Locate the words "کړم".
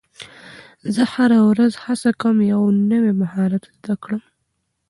4.03-4.23